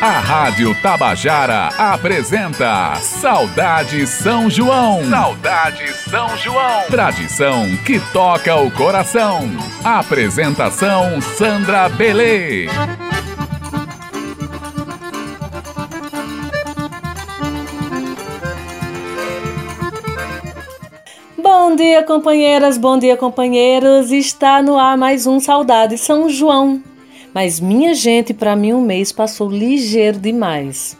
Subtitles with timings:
[0.00, 5.04] A Rádio Tabajara apresenta Saudade São João.
[5.10, 6.84] Saudade São João.
[6.88, 9.40] Tradição que toca o coração.
[9.82, 12.68] Apresentação Sandra Belê.
[21.36, 24.12] Bom dia, companheiras, bom dia, companheiros.
[24.12, 26.87] Está no ar mais um Saudade São João.
[27.34, 30.96] Mas minha gente, para mim um mês passou ligeiro demais.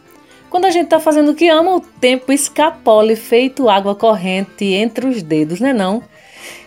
[0.50, 5.06] Quando a gente tá fazendo o que ama, o tempo escapola feito água corrente entre
[5.06, 6.02] os dedos, né não?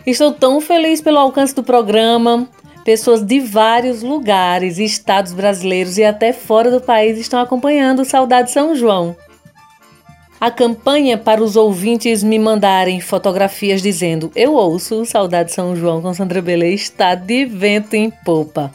[0.06, 2.48] Estou tão feliz pelo alcance do programa.
[2.84, 8.74] Pessoas de vários lugares, estados brasileiros e até fora do país estão acompanhando Saudade São
[8.74, 9.16] João.
[10.40, 16.12] A campanha para os ouvintes me mandarem fotografias dizendo Eu ouço Saudade São João com
[16.12, 18.72] Sandra Belê está de vento em popa.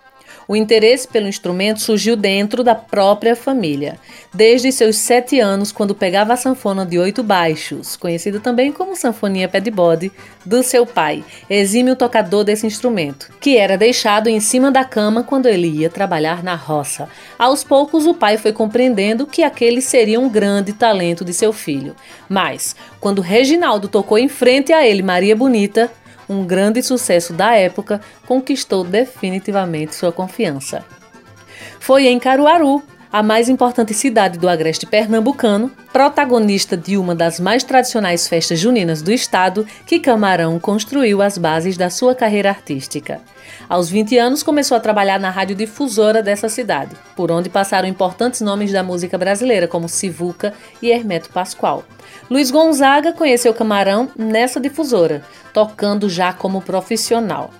[0.48, 3.98] O interesse pelo instrumento surgiu dentro da própria família,
[4.32, 9.48] desde seus sete anos, quando pegava a sanfona de oito baixos, conhecida também como sanfoninha
[9.48, 10.12] pé de bode,
[10.44, 15.46] do seu pai, exímio tocador desse instrumento, que era deixado em cima da cama quando
[15.46, 17.08] ele ia trabalhar na roça.
[17.36, 21.96] Aos poucos, o pai foi compreendendo que aquele seria um grande talento de seu filho.
[22.28, 25.90] Mas, quando Reginaldo tocou em frente a ele Maria Bonita,
[26.28, 30.84] um grande sucesso da época, conquistou definitivamente sua confiança.
[31.78, 32.82] Foi em Caruaru,
[33.12, 39.00] a mais importante cidade do agreste pernambucano, protagonista de uma das mais tradicionais festas juninas
[39.00, 43.20] do estado, que Camarão construiu as bases da sua carreira artística.
[43.68, 48.72] Aos 20 anos, começou a trabalhar na radiodifusora dessa cidade, por onde passaram importantes nomes
[48.72, 51.84] da música brasileira, como Sivuca e Hermeto Pascoal.
[52.28, 57.50] Luiz Gonzaga conheceu Camarão nessa difusora, tocando já como profissional.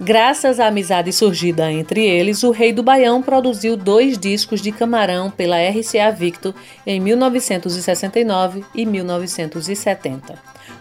[0.00, 5.30] Graças à amizade surgida entre eles, o Rei do Baião produziu dois discos de Camarão
[5.30, 6.52] pela RCA Victor
[6.84, 10.34] em 1969 e 1970.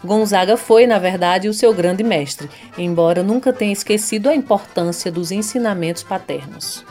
[0.03, 5.31] Gonzaga foi, na verdade, o seu grande mestre, embora nunca tenha esquecido a importância dos
[5.31, 6.83] ensinamentos paternos.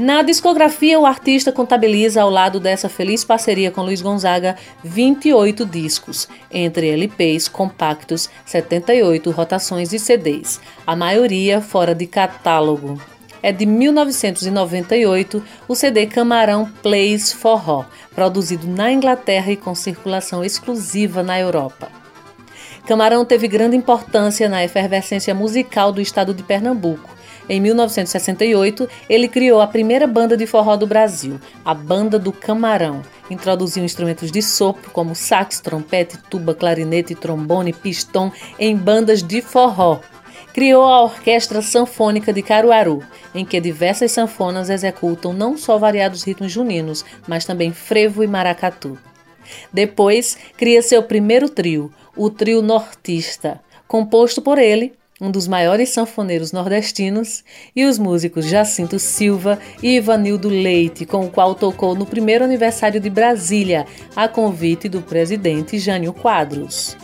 [0.00, 6.26] Na discografia, o artista contabiliza, ao lado dessa feliz parceria com Luiz Gonzaga, 28 discos,
[6.50, 12.98] entre LPs, compactos, 78 rotações e CDs, a maioria fora de catálogo.
[13.42, 17.84] É de 1998 o CD Camarão Plays Forró,
[18.14, 21.90] produzido na Inglaterra e com circulação exclusiva na Europa.
[22.86, 29.60] Camarão teve grande importância na efervescência musical do estado de Pernambuco em 1968, ele criou
[29.60, 33.02] a primeira banda de forró do Brasil, a Banda do Camarão.
[33.28, 40.00] Introduziu instrumentos de sopro como sax, trompete, tuba, clarinete, trombone, pistão em bandas de forró.
[40.52, 43.02] Criou a Orquestra Sanfônica de Caruaru,
[43.34, 48.98] em que diversas sanfonas executam não só variados ritmos juninos, mas também frevo e maracatu.
[49.72, 56.50] Depois, cria seu primeiro trio, o Trio Nortista, composto por ele, um dos maiores sanfoneiros
[56.50, 57.44] nordestinos,
[57.76, 63.00] e os músicos Jacinto Silva e Ivanildo Leite, com o qual tocou no primeiro aniversário
[63.00, 63.86] de Brasília,
[64.16, 66.96] a convite do presidente Jânio Quadros.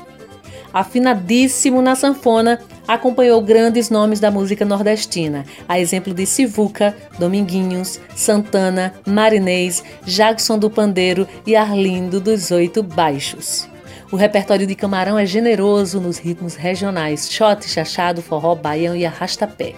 [0.73, 8.95] Afinadíssimo na sanfona, acompanhou grandes nomes da música nordestina, a exemplo de Sivuca, Dominguinhos, Santana,
[9.07, 13.69] Marinês, Jackson do Pandeiro e Arlindo dos Oito Baixos.
[14.11, 19.75] O repertório de Camarão é generoso nos ritmos regionais, shot, chachado, forró, baião e arrastapé.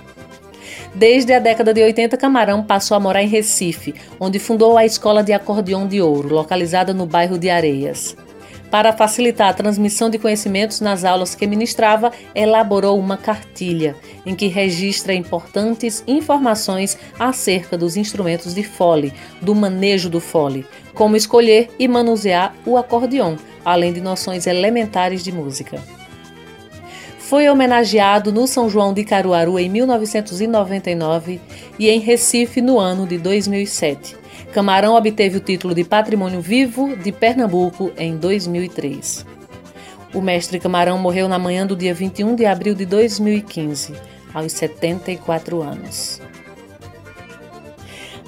[0.94, 5.22] Desde a década de 80, Camarão passou a morar em Recife, onde fundou a Escola
[5.22, 8.14] de Acordeão de Ouro, localizada no bairro de Areias.
[8.70, 13.96] Para facilitar a transmissão de conhecimentos nas aulas que ministrava, elaborou uma cartilha
[14.26, 21.16] em que registra importantes informações acerca dos instrumentos de fole, do manejo do fole, como
[21.16, 23.36] escolher e manusear o acordeon,
[23.72, 25.82] além de noções elementares de música.
[27.18, 31.40] Foi homenageado no São João de Caruaru em 1999
[31.78, 34.16] e em Recife no ano de 2007.
[34.52, 39.26] Camarão obteve o título de Patrimônio Vivo de Pernambuco em 2003.
[40.14, 43.92] O mestre Camarão morreu na manhã do dia 21 de abril de 2015,
[44.32, 46.22] aos 74 anos.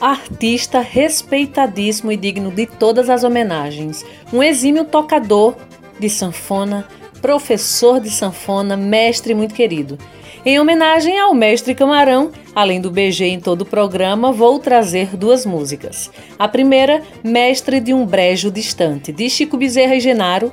[0.01, 5.55] Artista respeitadíssimo e digno de todas as homenagens, um exímio tocador
[5.99, 6.89] de sanfona,
[7.21, 9.99] professor de sanfona, mestre muito querido.
[10.45, 15.45] Em homenagem ao mestre Camarão, além do BG em todo o programa, vou trazer duas
[15.45, 16.11] músicas.
[16.39, 20.51] A primeira, Mestre de um Brejo Distante, de Chico Bezerra e Genaro,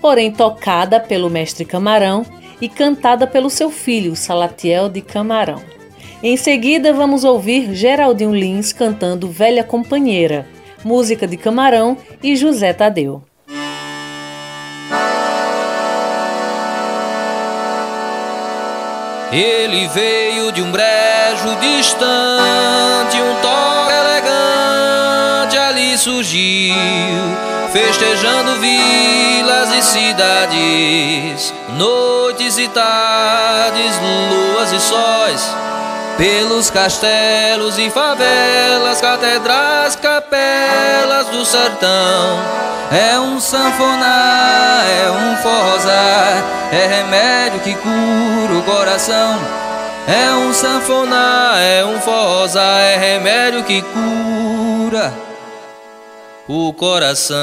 [0.00, 2.24] porém tocada pelo mestre Camarão
[2.62, 5.79] e cantada pelo seu filho, Salatiel de Camarão.
[6.22, 10.46] Em seguida, vamos ouvir Geraldinho Lins cantando Velha Companheira,
[10.84, 13.22] música de Camarão e José Tadeu.
[19.32, 26.74] Ele veio de um brejo distante, um toque elegante ali surgiu,
[27.72, 35.69] festejando vilas e cidades, noites e tardes, luas e sóis
[36.20, 42.38] pelos castelos e favelas, catedrais, capelas do sertão.
[42.92, 49.38] É um sanfonar, é um forrozar, é remédio que cura o coração.
[50.06, 55.14] É um sanfonar, é um forrozar, é remédio que cura
[56.46, 57.38] o coração.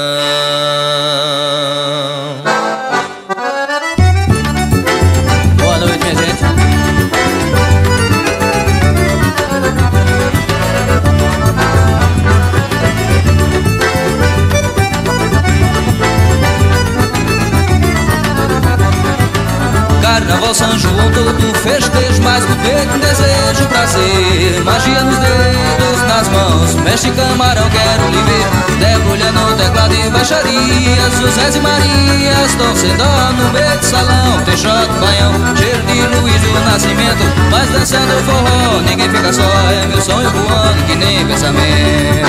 [20.28, 26.28] Carnaval São João, todo festejo, mais do peito um desejo, prazer Magia nos dedos, nas
[26.28, 28.78] mãos, mexe camarão, quero lhe ver.
[28.78, 35.00] Debulha no teclado e baixaria, José e Marias Torcedor no meio de salão, tem choque,
[35.00, 37.24] baião, cheiro de Luiz do Nascimento.
[37.50, 42.28] Mas dançando forró, ninguém fica só, é meu sonho voando que nem pensamento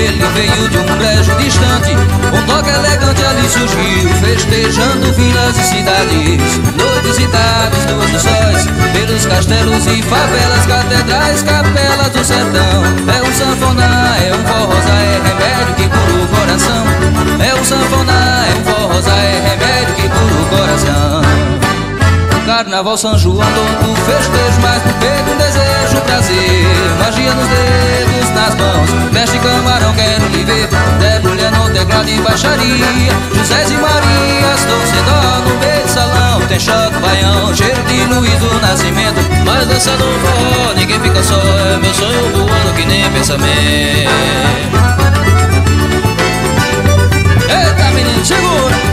[0.00, 1.94] Ele veio de um brejo distante
[2.32, 8.66] Um toque elegante ali surgiu Festejando vilas e cidades Noites e tardes, duas dos sóis
[8.94, 12.82] Pelos castelos e favelas Catedrais, capelas do sertão.
[13.12, 16.84] É um sanfoná, é um forrosa É remédio que cura o coração.
[17.44, 19.79] É um sanfoná, é um forrosa É remédio
[22.60, 26.66] Carnaval São João, todo festejo, mas no peito um desejo, prazer.
[26.98, 30.68] Magia nos dedos, nas mãos, mestre camarão, quero lhe ver.
[30.98, 33.12] Debulha no teclado e baixaria.
[33.34, 36.40] José e Marias, torcedor no meio de salão.
[36.48, 39.20] Tem choque, baião, cheiro de Luiz do Nascimento.
[39.46, 41.40] Mas dançando um forró, ninguém fica só.
[41.40, 44.10] É meu sonho voando que nem pensamento.
[47.48, 48.89] Eita menino, segura!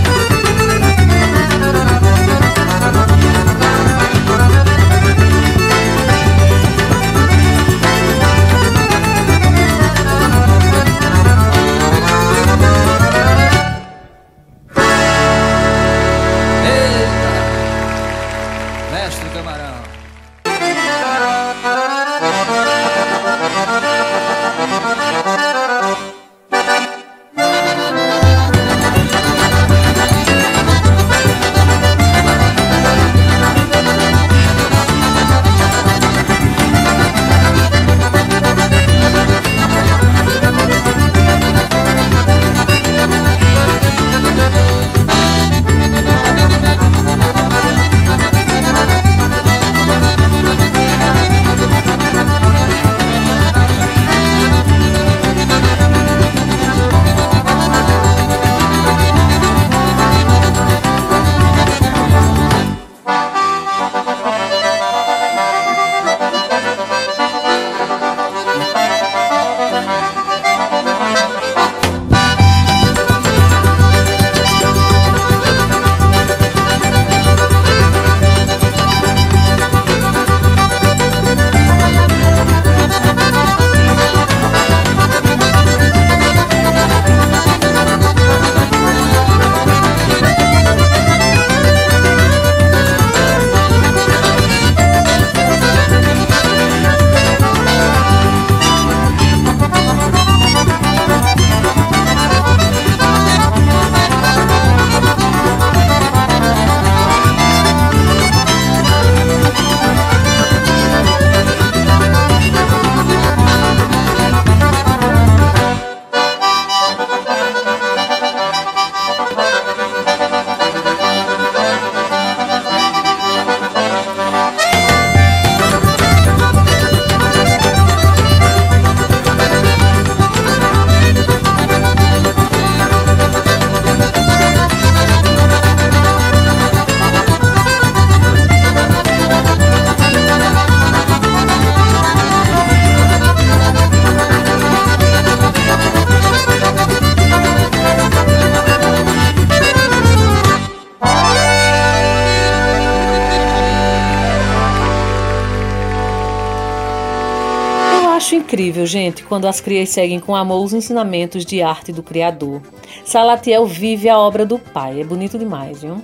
[158.57, 162.59] Incrível, gente, quando as crias seguem com amor os ensinamentos de arte do Criador.
[163.05, 166.01] Salatiel vive a obra do pai, é bonito demais, viu?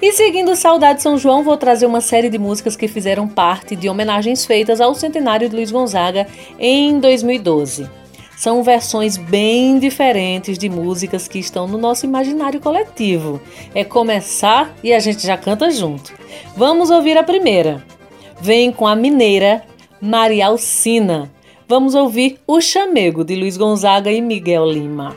[0.00, 3.88] E seguindo Saudade São João, vou trazer uma série de músicas que fizeram parte de
[3.88, 6.28] homenagens feitas ao centenário de Luiz Gonzaga
[6.60, 7.90] em 2012.
[8.36, 13.42] São versões bem diferentes de músicas que estão no nosso imaginário coletivo.
[13.74, 16.12] É começar e a gente já canta junto.
[16.56, 17.84] Vamos ouvir a primeira.
[18.40, 19.64] Vem com a mineira
[20.00, 21.28] Maria Alcina.
[21.68, 25.14] Vamos ouvir O Chamego de Luiz Gonzaga e Miguel Lima.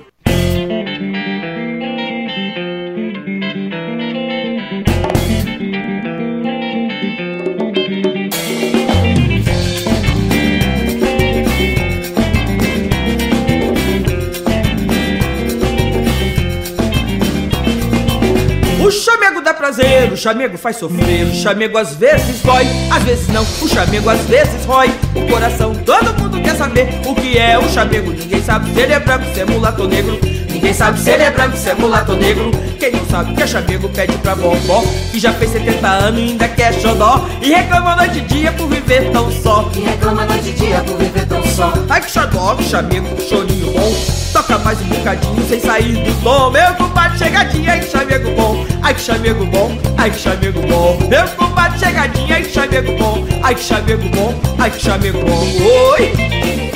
[19.61, 24.09] Prazer, o chamego faz sofrer, o chamego às vezes dói, às vezes não, o chamego
[24.09, 25.75] às vezes rói o coração.
[25.85, 29.23] Todo mundo quer saber o que é o chamego, ninguém sabe se ele é branco,
[29.31, 30.19] se é mulato negro.
[30.51, 32.49] Ninguém sabe se ele é branco, se é mulato negro.
[32.79, 36.23] Quem não sabe que é chamego pede pra vovó, que já fez 70 anos e
[36.23, 37.27] ainda quer xodó.
[37.41, 39.69] E reclama noite e dia por viver tão só.
[39.75, 41.71] E reclama noite e dia por viver tão só.
[41.87, 44.20] Ai que xodó, que chamego, chorinho bom.
[44.31, 46.51] Toca mais um bocadinho sem sair do tom.
[46.51, 48.65] Meu compadre chegadinha, ai que chamego bom.
[48.81, 50.97] Ai que chamego bom, ai que chamego bom.
[51.09, 53.27] Meu compadre chegadinha, ai que chamego bom.
[53.43, 55.47] Ai que chamego bom, ai que chamego bom.
[55.99, 56.70] Oi!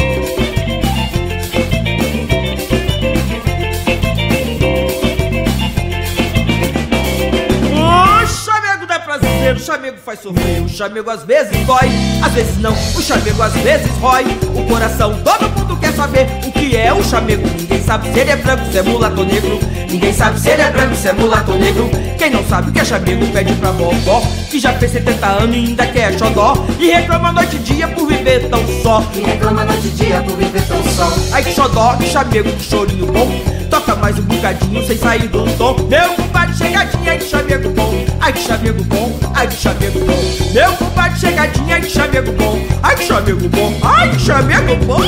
[9.54, 11.90] O chamego faz sofrer, o chamego às vezes dói,
[12.24, 14.26] às vezes não, o chamego às vezes rói
[14.56, 15.14] o coração.
[15.24, 17.48] Todo mundo quer saber o que é o chamego.
[17.48, 19.60] Ninguém sabe se ele é branco, se é mulato negro.
[19.90, 21.90] Ninguém sabe se ele é branco, se é mulato negro.
[22.18, 25.56] Quem não sabe o que é chamego pede pra vovó, que já fez 70 anos
[25.56, 26.54] e ainda quer xodó.
[26.80, 29.04] E reclama noite e dia por viver tão só.
[29.14, 31.12] E reclama noite e dia por viver tão só.
[31.32, 33.30] Ai que xodó, que chamego, que chorinho bom.
[33.70, 35.76] Toca mais um bocadinho sem sair do tom.
[35.88, 38.06] Meu compadre chegadinha, que chamego bom.
[38.20, 40.54] Ai que chamego bom, ai que chamego bom.
[40.54, 42.60] Meu compadre chegadinha, que chamego bom.
[42.82, 45.02] Ai que chamego bom, ai que chamego bom.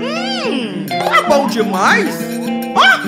[0.00, 2.16] Hum, é bom demais.
[2.76, 3.00] Ah!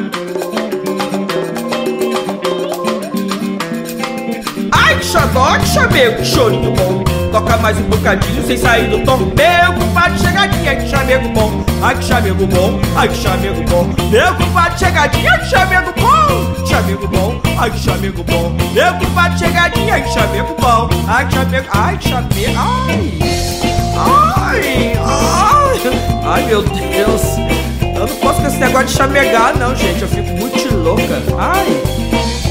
[4.72, 7.04] Ai que xodó, que chamego, chorinho bom.
[7.30, 9.65] Toca mais um bocadinho sem sair do tom Meu
[9.96, 11.64] compadre chegadinha, que chamego bom.
[11.82, 13.84] Ai que chamego bom, ai que chamego bom.
[14.10, 16.66] Meu compadre chegadinha, que chamego bom.
[16.66, 18.54] Chamego bom, ai que chamego bom.
[18.74, 20.88] Meu compadre chegadinha, que chamego bom.
[21.08, 23.22] Ai que chamego, ai que chamego Ai,
[23.96, 25.80] ai, ai.
[26.24, 27.22] Ai meu Deus.
[27.80, 30.02] Eu não posso com esse negócio de chamegar não, gente.
[30.02, 31.22] Eu fico muito louca.
[31.38, 32.05] Ai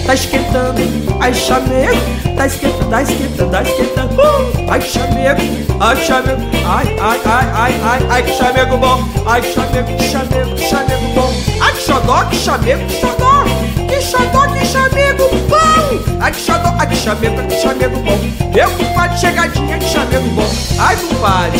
[0.06, 0.82] tá esquentando,
[1.20, 1.98] ai chamego,
[2.36, 5.42] tá esquentando, tá esquentando, tá esquentando, uh, ai chamego,
[5.80, 11.08] ai chamego, ai, ai, ai, ai, ai, ai que chamego bom, ai chamego, chamego, chamego
[11.16, 13.44] bom, ai que xodó, que chamego, que xodó,
[13.88, 18.20] que xodó, que chamego bom, ai que xodó, ai que chamego, que chamego bom,
[18.54, 21.60] meu compadre chegadinha, que chamego bom, ai compadre,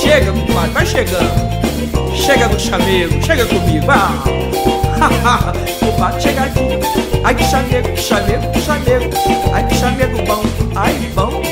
[0.00, 7.03] chega compadre, vai chegando, chega no chamego, chega comigo, ah, compadre chegadinha.
[7.24, 9.10] Ai que chamego, chamego, chamego.
[9.54, 10.42] Ai que chamego bom,
[10.76, 11.42] ai bom.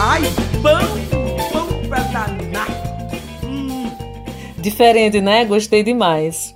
[0.00, 0.22] Ai
[0.62, 2.68] bom, bom pra danar.
[3.44, 3.90] Hum.
[4.56, 5.44] Diferente, né?
[5.44, 6.54] Gostei demais.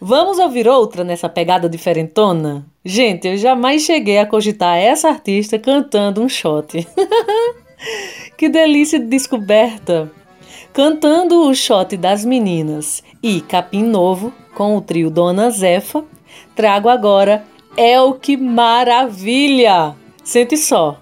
[0.00, 2.66] Vamos ouvir outra nessa pegada diferentona?
[2.84, 6.84] Gente, eu jamais cheguei a cogitar essa artista cantando um shot.
[8.36, 10.10] que delícia de descoberta!
[10.72, 16.04] Cantando o shot das meninas e Capim Novo com o trio Dona Zefa,
[16.56, 17.44] trago agora
[17.76, 19.94] é o que maravilha!
[20.24, 20.98] Sente só.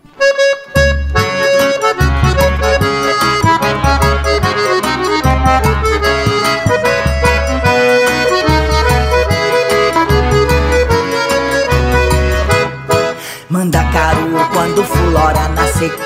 [13.49, 14.19] Manda caro
[14.53, 15.97] quando flora na seca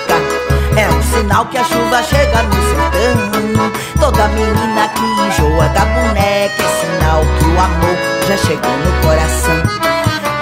[0.76, 6.18] É um sinal que a chuva chega no sertão Toda menina que enjoa da boneca
[6.18, 9.93] É sinal que o amor já chegou no coração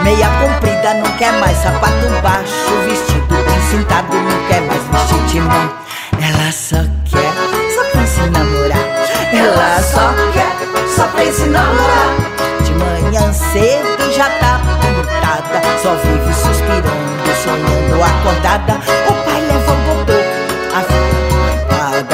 [0.02, 2.52] Meia comprida, não quer mais sapato baixo
[2.88, 5.72] Vestido bem cintado, não quer mais vestir de mão.
[6.20, 7.32] Ela só quer,
[7.74, 8.86] só pensa em namorar.
[9.32, 12.16] Ela só quer, só pensa em namorar.
[12.64, 18.74] De manhã cedo já tá pintada Só vive suspirando, sonhando acordada.
[19.08, 20.18] O pai leva o bobô,
[20.74, 21.32] a filha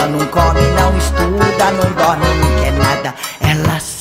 [0.08, 3.14] não come, não estuda, não dorme, não quer nada.
[3.40, 3.97] Ela só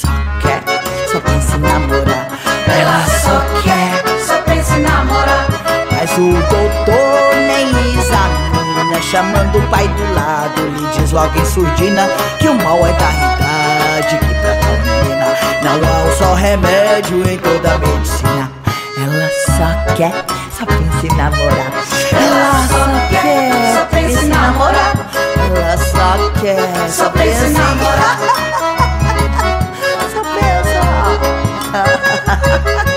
[6.19, 10.61] o doutor nem examina chamando o pai do lado.
[10.67, 12.09] Lhe diz logo em surdina
[12.39, 14.17] que o mal é da idade.
[14.17, 18.51] Que pra tal menina não há um só remédio em toda a medicina.
[18.97, 20.25] Ela só quer,
[20.57, 21.71] só pensa em namorar.
[22.11, 24.93] Ela só quer, só pensa em namorar.
[25.55, 28.17] Ela só quer, só pensa em namorar.
[30.13, 30.79] Só pensa.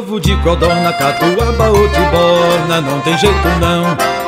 [0.00, 3.84] ovo de codorna, catuaba ou de borna Não tem jeito não,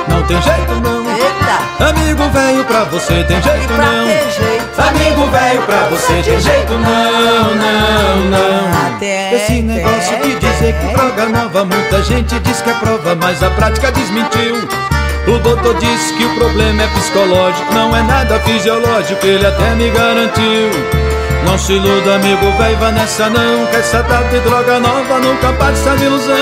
[0.08, 1.88] não tem jeito não Eita!
[1.88, 4.80] Amigo velho pra você tem jeito não jeito?
[4.80, 10.94] Amigo velho pra você tem jeito não, não, não tem, Esse negócio de dizer que
[10.94, 14.68] droga nova Muita gente diz que é prova, mas a prática desmentiu
[15.24, 19.88] o doutor disse que o problema é psicológico, não é nada fisiológico, ele até me
[19.90, 21.21] garantiu.
[21.44, 25.52] Não se iluda, amigo velho, vá nessa não Que essa tal de droga nova nunca
[25.52, 26.34] passa de ilusão.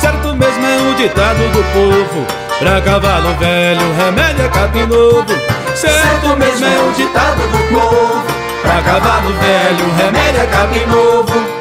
[0.00, 2.26] Certo mesmo é o ditado do povo
[2.58, 5.26] Pra cavalo velho, remédio é capim novo.
[5.74, 11.58] Certo mesmo é o ditado do povo Pra cavalo velho, remédio é capim novo.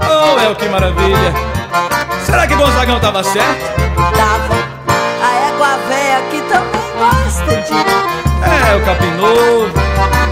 [0.00, 1.34] Oh, é o que maravilha.
[2.24, 3.64] Será que Gonzagão tava certo?
[3.96, 4.54] Tava.
[5.22, 8.27] A égua velha aqui também gosta de...
[8.44, 9.72] É, o capim novo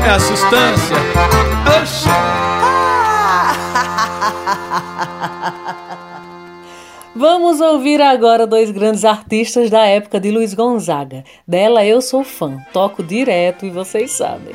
[0.07, 0.97] É a sustância
[1.81, 2.09] Oxi
[7.19, 11.25] Vamos ouvir agora dois grandes artistas da época de Luiz Gonzaga.
[11.49, 14.53] Dela eu sou fã, toco direto e vocês sabem.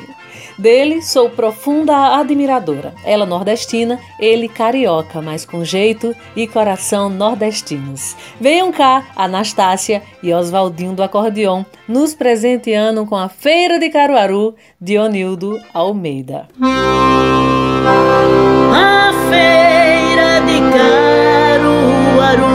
[0.61, 2.93] Dele sou profunda admiradora.
[3.03, 8.15] Ela nordestina, ele carioca, mas com jeito e coração nordestinos.
[8.39, 14.99] Venham cá, Anastácia e Oswaldinho do acordeon, nos presenteando com a Feira de Caruaru de
[14.99, 16.47] Onildo Almeida.
[18.71, 22.45] A Feira de Caruaru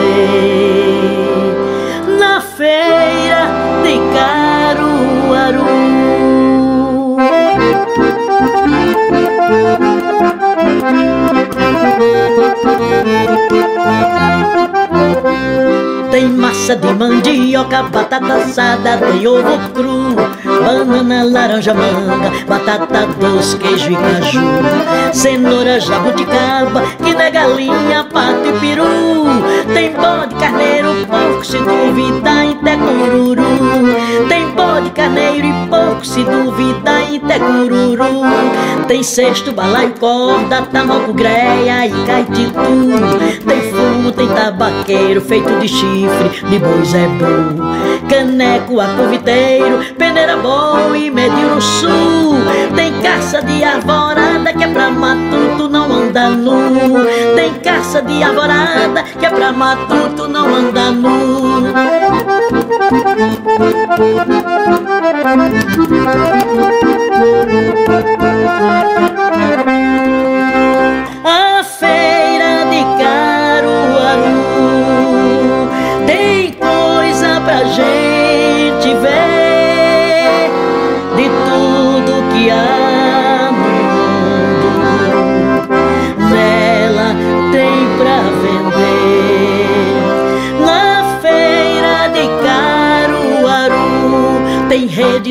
[2.19, 3.47] na feira
[3.83, 5.73] de Caruaru.
[16.11, 20.13] Tem massa de mandioca, batata assada, tem ovo cru
[20.63, 24.41] banana, laranja, manga, batata doce, queijo e caju,
[25.13, 29.25] cenoura, jabuticaba, que na galinha, pato e peru,
[29.73, 33.43] tem bode, carneiro, porco, se duvidar, até cururu,
[34.29, 38.21] tem bode, carneiro e porco, se duvidar, até cururu,
[38.87, 42.53] tem cesto, balaio, corda, tamanco, greia e caititu,
[43.45, 47.61] tem fumo, tem tabaqueiro, feito de chifre, de boi zebu,
[48.09, 52.35] caneco, acoviteiro, peneira, boa, e Médio no Sul.
[52.75, 57.05] Tem caça de arvorada que é pra matuto não anda nu.
[57.35, 61.63] Tem caça de arvorada que é pra matuto não anda nu.
[69.25, 69.32] A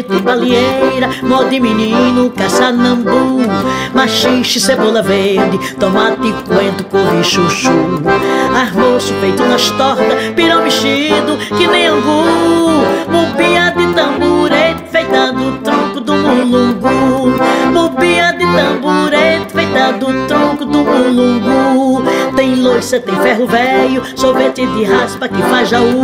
[0.02, 3.40] rede, tem balieira, mó menino, caça-nambu,
[3.94, 7.70] machixe, cebola verde, tomate, coentro, couve, chuchu,
[8.54, 12.24] arroz feito nas tortas, pirão mexido, que nem angu,
[13.08, 17.34] mubia de tamborete, feita do tronco do mulungu,
[17.72, 21.91] mubia de tamborete, feita do tronco do mulungu,
[22.52, 26.02] tem loiça, tem ferro velho, sorvete de raspa que faz jaú,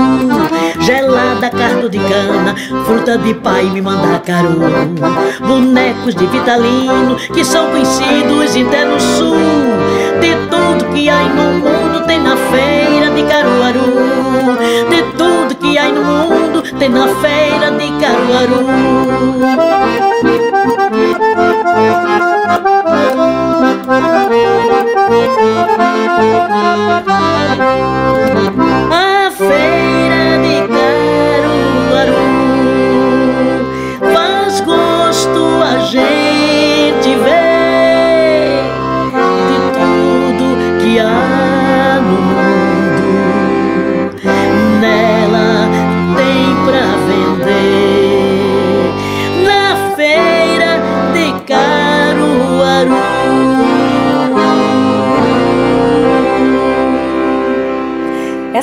[0.81, 2.55] gelada, cardo de cana,
[2.87, 4.59] fruta de pai me manda caru,
[5.47, 9.37] bonecos de Vitalino que são conhecidos até no sul.
[10.21, 13.81] De tudo que há no mundo tem na feira de Caruaru.
[14.89, 18.67] De tudo que há no mundo tem na feira de Caruaru.
[26.19, 26.21] A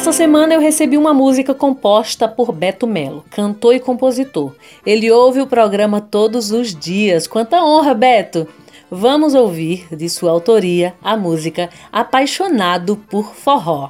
[0.05, 4.53] Essa semana eu recebi uma música composta por Beto Melo, cantor e compositor.
[4.85, 7.25] Ele ouve o programa todos os dias.
[7.25, 8.47] Quanta honra, Beto!
[8.91, 13.89] Vamos ouvir, de sua autoria, a música Apaixonado por Forró.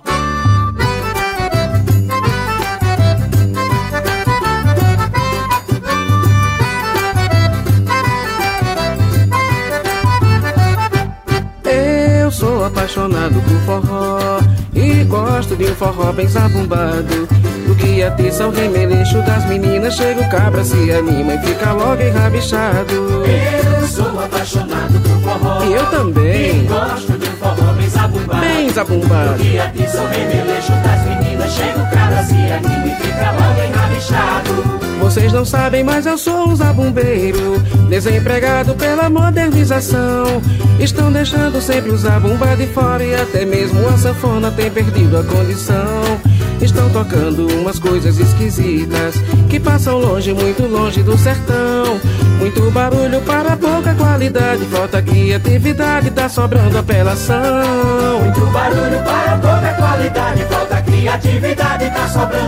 [11.66, 17.28] Eu sou apaixonado por forró e gosto de um forró bem zabumbado.
[17.66, 22.02] Do que atiça o remeleixo das meninas, chega o cabra, se anima e fica logo
[22.02, 23.24] enrabixado.
[23.26, 25.64] Eu sou apaixonado por forró.
[25.64, 26.64] E eu também.
[26.64, 28.42] E gosto de um forró bem zabumbado.
[28.42, 29.34] Bem zabumbado.
[29.34, 33.62] Do que atiça o remeleixo das meninas, chega o cabra, se anima e fica logo
[33.68, 34.75] enrabixado.
[35.16, 37.58] Vocês não sabem, mas eu sou um zabumbeiro.
[37.88, 40.42] Desempregado pela modernização.
[40.78, 45.24] Estão deixando sempre o zabumba de fora E até mesmo a sanfona tem perdido a
[45.24, 46.20] condição.
[46.62, 49.16] Estão tocando umas coisas esquisitas
[49.50, 51.98] Que passam longe, muito longe do sertão.
[52.38, 54.66] Muito barulho para pouca qualidade.
[54.66, 58.20] Falta criatividade, tá sobrando apelação.
[58.22, 60.44] Muito barulho para pouca qualidade.
[60.44, 62.45] Falta criatividade, tá sobrando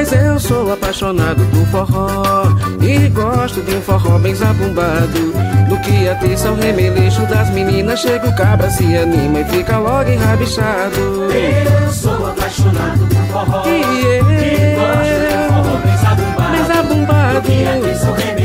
[0.00, 2.44] mas eu sou apaixonado por forró
[2.80, 5.32] E gosto de um forró bem zabumbado.
[5.68, 10.10] Do que atiça o remeleixo das meninas Chega o cabra, se anima e fica logo
[10.10, 11.30] enrabixado.
[11.30, 16.52] Eu sou apaixonado por forró E E gosto de um forró bem zabumbado.
[16.52, 17.40] Bem zabumbado.
[17.40, 18.39] Do que atiça o remeleixo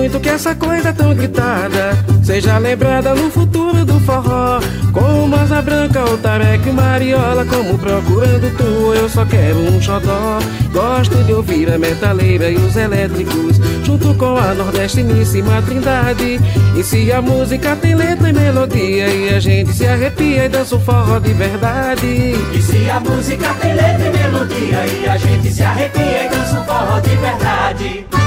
[0.00, 4.58] muito que essa coisa tão gritada Seja lembrada no futuro do forró.
[4.92, 10.38] Com asa branca, o tareca e mariola Como procurando tu, eu só quero um xodó.
[10.72, 16.40] Gosto de ouvir a metaleira e os elétricos Junto com a nordestiníssima trindade.
[16.74, 20.76] E se a música tem letra e melodia E a gente se arrepia e dança
[20.76, 22.34] um forró de verdade.
[22.54, 26.58] E se a música tem letra e melodia E a gente se arrepia e dança
[26.58, 28.19] um forró de verdade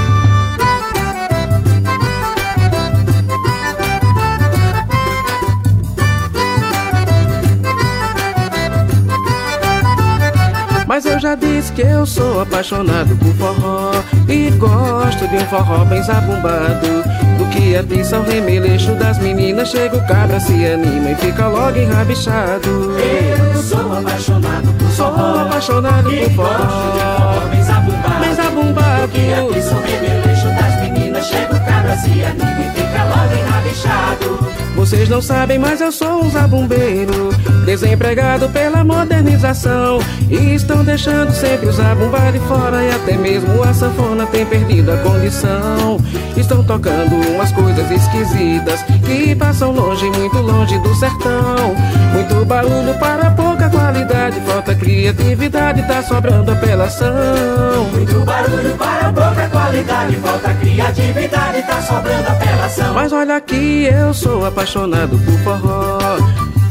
[10.93, 13.93] Mas eu já disse que eu sou apaixonado por forró
[14.29, 17.03] E gosto de um forró bem zabumbado.
[17.35, 19.71] Do que atiça o remeleixo das meninas.
[19.71, 22.95] Chega o cabra, se anima e fica logo enrabixado.
[22.99, 27.63] Eu sou apaixonado por Sou forró apaixonado E por gosto de um forró forró bem
[27.63, 28.19] zabumbado.
[28.19, 29.01] Bem zabumbado.
[29.01, 31.25] Do que atiça o remeleixo das meninas.
[31.25, 36.23] Chega o cabra, se anima e fica logo enrabixado Vocês não sabem, mas eu sou
[36.23, 37.29] um zabumbeiro
[37.65, 39.99] Desempregado pela modernização.
[40.29, 44.91] E estão deixando sempre o zabumba de fora E até mesmo a sanfona tem perdido
[44.91, 45.99] a condição.
[46.35, 51.75] Estão tocando umas coisas esquisitas Que passam longe, muito longe do sertão.
[52.13, 57.85] Muito barulho para pouca qualidade Falta criatividade, tá sobrando apelação.
[57.91, 62.93] Muito barulho para pouca qualidade Falta criatividade, tá sobrando apelação.
[62.93, 65.97] Mas olha aqui, eu sou apaixonado por forró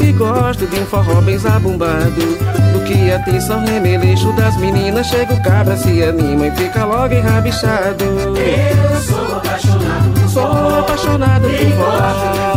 [0.01, 2.21] E gosto de um forró bem zabumbado.
[2.73, 7.15] Do que atiça o remeleixo das meninas Chega o cabra, se anima e fica logo
[7.15, 8.05] enrabixado.
[8.05, 10.79] Eu sou apaixonado por Sou forró.
[10.81, 12.52] apaixonado E por forró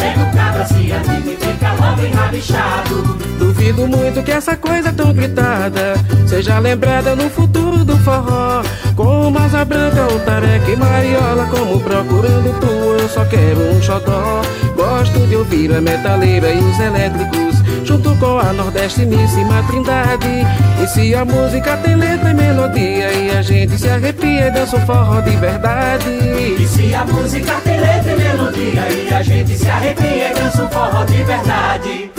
[0.00, 3.02] Chega o cabra, se anima e fica logo enrabixado.
[3.38, 5.94] Duvido muito que essa coisa tão gritada
[6.26, 8.62] Seja lembrada no futuro do forró.
[8.96, 14.40] Com asa branca, o tareca e mariola Como procurando tu, eu só quero um xodó.
[14.74, 17.49] Gosto de ouvir a metaleira e os elétricos
[17.90, 20.46] junto com a nordestiníssima trindade.
[20.80, 24.76] E se a música tem letra e melodia e a gente se arrepia e dança
[24.76, 26.08] o forró de verdade.
[26.08, 30.64] E se a música tem letra e melodia e a gente se arrepia e dança
[30.64, 32.10] o forró de verdade.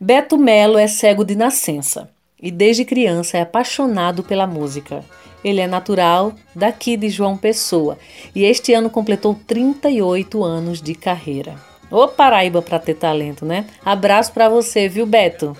[0.00, 2.13] Beto Melo é cego de nascença
[2.44, 5.02] e desde criança é apaixonado pela música.
[5.42, 7.98] Ele é natural daqui de João Pessoa
[8.34, 11.54] e este ano completou 38 anos de carreira.
[11.90, 13.64] Ô Paraíba para ter talento, né?
[13.82, 15.56] Abraço para você, viu, Beto?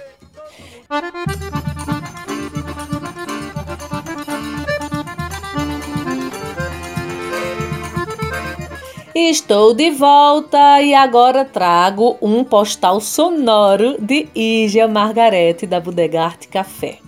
[9.17, 16.99] Estou de volta e agora trago um postal sonoro de Ígia Margarete da Budegarte Café.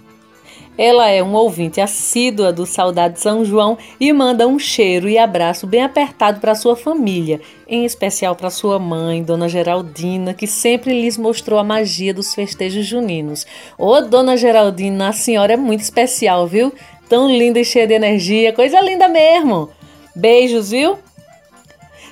[0.79, 5.66] Ela é um ouvinte assídua do Saudade São João e manda um cheiro e abraço
[5.66, 11.19] bem apertado para sua família, em especial para sua mãe, Dona Geraldina, que sempre lhes
[11.19, 13.45] mostrou a magia dos festejos juninos.
[13.77, 16.73] Ô, Dona Geraldina, a senhora é muito especial, viu?
[17.09, 19.71] Tão linda e cheia de energia, coisa linda mesmo.
[20.14, 21.05] Beijos, viu?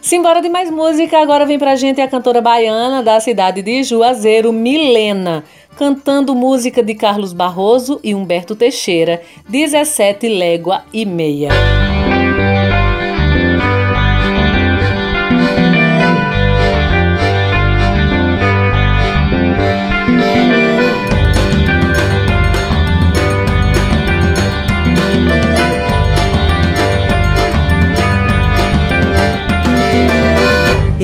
[0.04, 4.52] Simbora de mais música, agora vem pra gente a cantora baiana da cidade de Juazeiro,
[4.52, 5.44] Milena,
[5.78, 11.48] cantando música de Carlos Barroso e Humberto Teixeira, 17 légua e meia.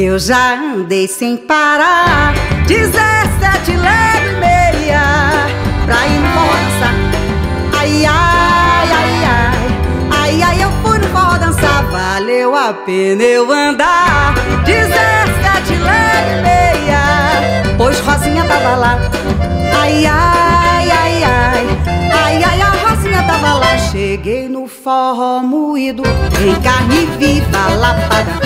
[0.03, 2.33] Eu já andei sem parar,
[2.67, 5.03] dezessete leve e meia,
[5.85, 6.95] pra ir no forró dançar.
[7.79, 9.59] Ai, ai, ai, ai,
[10.11, 14.33] ai, ai, eu fui no forró dançar, valeu a pena eu andar.
[14.65, 18.99] Dezessete leve e meia, pois Rosinha tava lá.
[19.83, 21.67] Ai, ai, ai, ai,
[22.11, 22.80] ai, ai, a
[23.27, 23.79] Tava lá.
[23.91, 26.03] Cheguei no forró moído,
[26.41, 28.41] em carne viva, lapada.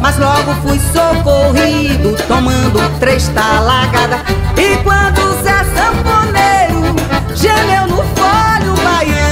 [0.00, 4.20] Mas logo fui socorrido, tomando três talagadas.
[4.56, 6.94] E quando o Zé Sanfoneiro
[7.34, 9.24] gemeu no folho baiano,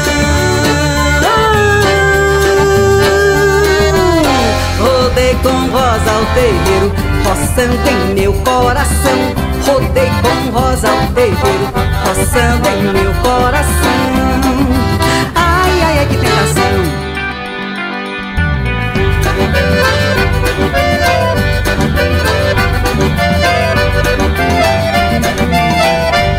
[4.80, 6.92] rodei com rosa ao terreiro,
[7.24, 9.18] roçando em meu coração.
[9.66, 11.68] Rodei com rosa ao terreiro,
[12.04, 14.21] roçando em meu coração.
[16.12, 17.02] Que tentação.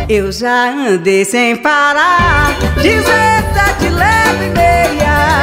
[0.10, 5.42] Eu já andei sem parar, dezessete leve e meia,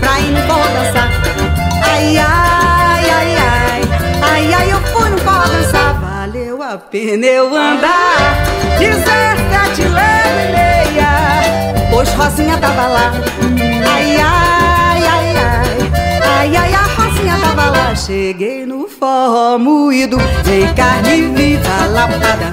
[0.00, 1.08] pra ir no forró dançar.
[1.82, 3.82] Ai, ai, ai, ai,
[4.22, 5.94] ai, ai, eu fui no forró dançar.
[5.98, 8.36] Valeu a pena eu andar,
[8.78, 10.71] dezessete leve e meia,
[12.02, 13.12] pois Rosinha tava lá.
[13.94, 15.90] Ai, ai, ai, ai,
[16.22, 17.94] ai, ai, a Rosinha tava lá.
[17.94, 22.52] Cheguei no forró moído, em carne viva, lapada.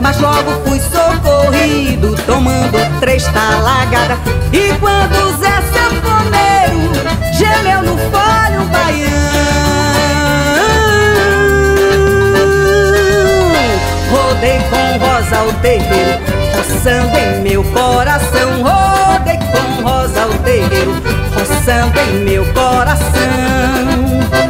[0.00, 4.18] Mas logo fui socorrido, tomando três talagadas.
[4.52, 6.92] E quando o Zé Sanfoneiro
[7.32, 9.12] gemeu no folho baiano,
[14.10, 16.31] rodei com rosa ao terreiro,
[16.72, 18.62] roçando em meu coração.
[18.62, 20.92] Rodei com rosa ao terreiro,
[21.34, 24.41] roçando em meu coração.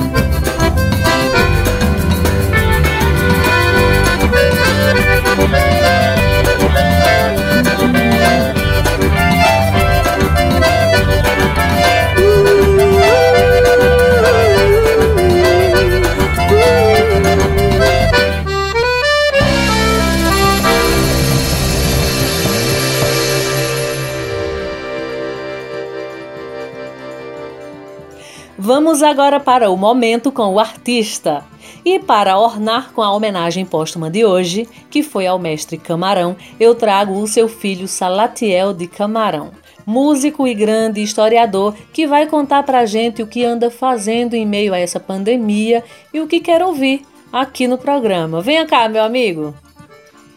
[28.64, 31.42] Vamos agora para o momento com o artista.
[31.84, 36.72] E para ornar com a homenagem póstuma de hoje, que foi ao mestre Camarão, eu
[36.72, 39.50] trago o seu filho Salatiel de Camarão,
[39.84, 44.72] músico e grande historiador que vai contar pra gente o que anda fazendo em meio
[44.72, 45.82] a essa pandemia
[46.14, 48.40] e o que quer ouvir aqui no programa.
[48.40, 49.52] Venha cá, meu amigo.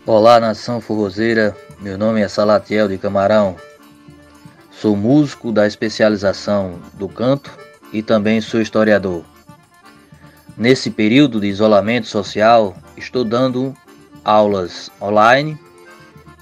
[0.04, 1.56] Olá, nação forrozeira.
[1.80, 3.56] Meu nome é Salatiel de Camarão.
[4.72, 7.65] Sou músico da especialização do canto
[7.96, 9.24] e também sou historiador.
[10.58, 13.74] Nesse período de isolamento social, estou dando
[14.22, 15.58] aulas online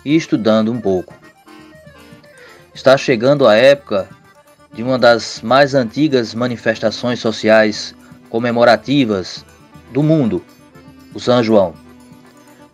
[0.04, 1.14] e estudando um pouco.
[2.74, 4.10] Está chegando a época
[4.74, 7.94] de uma das mais antigas manifestações sociais
[8.32, 9.46] comemorativas
[9.92, 10.44] do mundo,
[11.14, 11.76] o São João.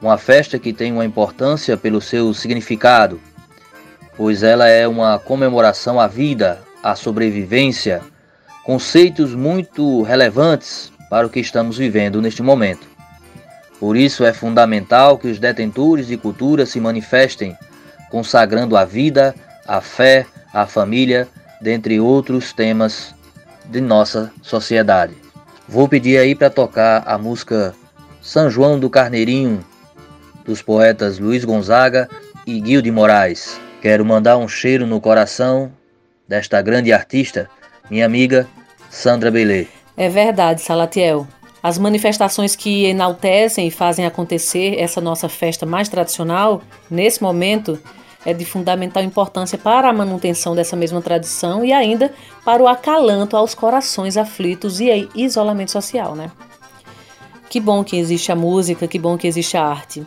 [0.01, 3.19] Uma festa que tem uma importância pelo seu significado,
[4.15, 8.01] pois ela é uma comemoração à vida, à sobrevivência,
[8.69, 12.87] conceitos muito relevantes para o que estamos vivendo neste momento.
[13.79, 17.57] Por isso é fundamental que os detentores de cultura se manifestem,
[18.11, 19.33] consagrando a vida,
[19.67, 21.27] a fé, a família,
[21.59, 23.15] dentre outros temas
[23.65, 25.15] de nossa sociedade.
[25.67, 27.73] Vou pedir aí para tocar a música
[28.21, 29.65] São João do Carneirinho,
[30.45, 32.07] dos poetas Luiz Gonzaga
[32.45, 33.59] e Guil de Moraes.
[33.81, 35.71] Quero mandar um cheiro no coração
[36.27, 37.49] desta grande artista,
[37.89, 38.47] minha amiga
[38.89, 39.67] Sandra Belê.
[39.95, 41.27] É verdade, Salatiel.
[41.61, 47.77] As manifestações que enaltecem e fazem acontecer essa nossa festa mais tradicional, nesse momento,
[48.25, 52.13] é de fundamental importância para a manutenção dessa mesma tradição e ainda
[52.45, 56.31] para o acalanto aos corações aflitos e isolamento social, né?
[57.49, 60.05] Que bom que existe a música, que bom que existe a arte.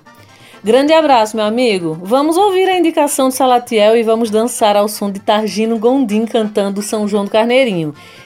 [0.64, 1.98] Grande abraço, meu amigo.
[2.00, 6.80] Vamos ouvir a indicação de Salatiel e vamos dançar ao som de Targino Gondim cantando
[6.80, 7.92] São João do Carneirinho,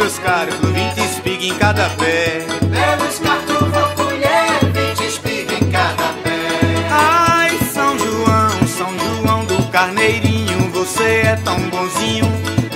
[0.00, 2.46] meus caros, vinte espigas em cada pé.
[2.60, 6.88] Pelos cartos vou colher vinte espigas em cada pé.
[6.90, 12.24] Ai, São João, São João do Carneirinho, você é tão bonzinho.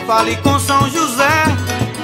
[0.06, 1.44] Fale com São José,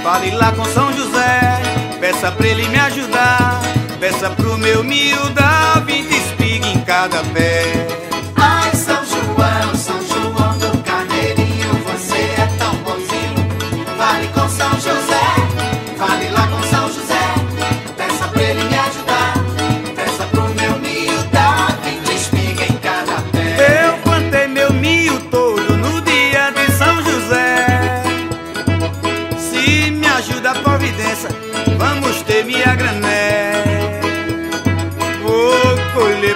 [0.02, 1.60] fale lá com São José.
[2.00, 3.60] Peça pra ele me ajudar,
[4.00, 8.09] peça pro meu miúda, vinte espigas em cada pé.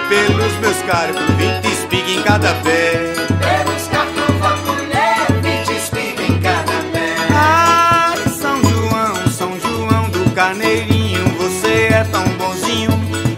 [0.09, 3.13] Pelos meus cargos, vinte espigas em cada pé.
[3.27, 7.15] Pelos cargos vou colher vinte espigas em cada pé.
[7.31, 12.91] Ai, São João, São João do Carneirinho, você é tão bonzinho.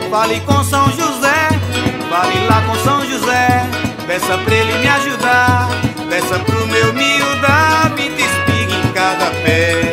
[0.09, 1.49] Fale com São José,
[2.09, 3.65] fale lá com São José.
[4.05, 5.69] Peça pra ele me ajudar,
[6.09, 9.86] peça pro meu miúda, vinte espigas em cada pé.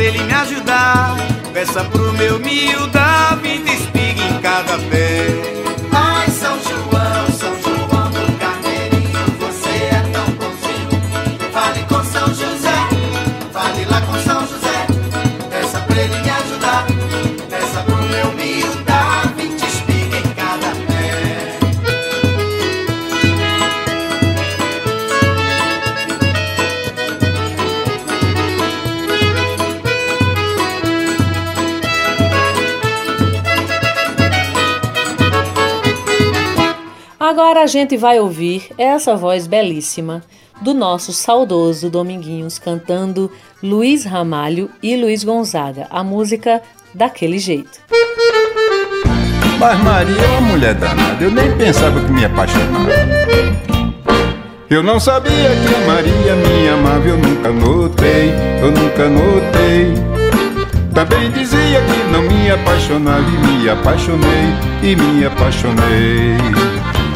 [0.00, 1.14] Pra ele me ajudar.
[1.52, 2.09] Peça pro
[37.50, 40.22] Agora a gente vai ouvir essa voz belíssima
[40.60, 43.28] do nosso saudoso Dominguinhos cantando
[43.60, 46.62] Luiz Ramalho e Luiz Gonzaga, a música
[46.94, 47.80] Daquele Jeito.
[49.58, 52.88] Mas Maria é uma mulher danada, eu nem pensava que me apaixonava.
[54.70, 58.30] Eu não sabia que a Maria me amava, eu nunca notei,
[58.62, 59.92] eu nunca notei.
[60.94, 66.59] Também dizia que não me apaixonava e me apaixonei, e me apaixonei.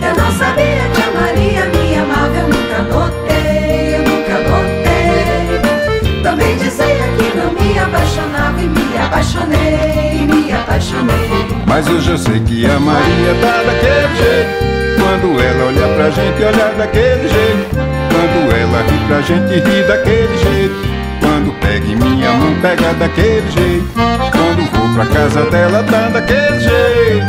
[0.07, 6.23] Eu não sabia que a Maria me amava, eu nunca notei, eu nunca notei.
[6.23, 11.47] Também dizia que não me apaixonava e me apaixonei, me apaixonei.
[11.67, 14.75] Mas hoje eu sei que a Maria tá daquele jeito.
[14.97, 17.77] Quando ela olha pra gente, olha daquele jeito.
[18.15, 20.75] Quando ela ri pra gente, ri daquele jeito.
[21.21, 23.89] Quando pega em minha mão, pega daquele jeito.
[23.95, 27.27] Quando vou pra casa dela tá daquele jeito.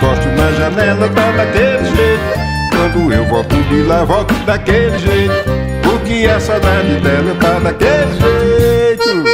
[0.00, 2.50] Quando na janela tá daquele jeito.
[2.70, 5.32] Quando eu volto de lá, volto daquele jeito.
[5.82, 9.24] Porque a saudade dela tá daquele jeito.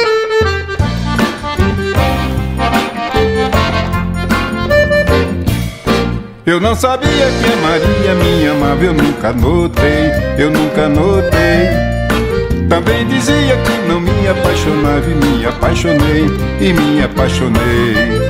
[6.45, 11.67] Eu não sabia que a Maria me amava, eu nunca notei, eu nunca notei.
[12.69, 16.25] Também dizia que não me apaixonava e me apaixonei,
[16.61, 18.26] e me apaixonei.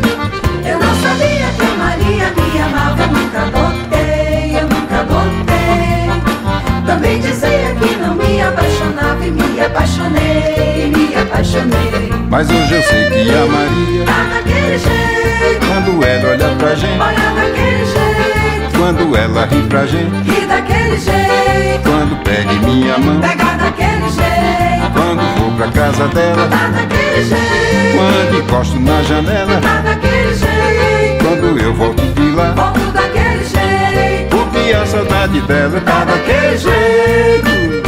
[12.37, 15.65] Mas hoje eu sei que a Maria tá daquele jeito.
[15.65, 18.77] Quando ela olha pra gente, olha daquele jeito.
[18.77, 21.81] Quando ela ri pra gente, ri daquele jeito.
[21.83, 24.93] Quando pega em minha mão, pega daquele jeito.
[24.93, 27.97] Quando vou pra casa dela, tá daquele jeito.
[27.97, 31.25] Quando encosto na janela, tá daquele jeito.
[31.25, 34.29] Quando eu volto de lá, volto daquele jeito.
[34.29, 37.81] Porque a saudade dela tá, tá daquele jeito.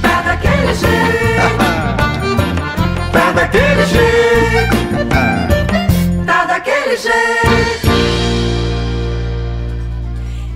[0.00, 1.71] Tá daquele jeito.
[3.32, 5.06] Tá daquele jeito.
[6.26, 7.12] tá daquele jeito.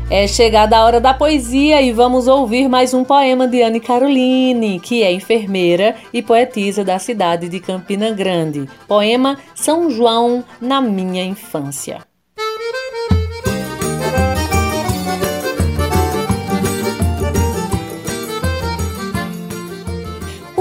[0.08, 4.78] É chegada a hora da poesia e vamos ouvir mais um poema de Anne Caroline,
[4.78, 8.68] que é enfermeira e poetisa da cidade de Campina Grande.
[8.86, 12.05] Poema São João na minha infância.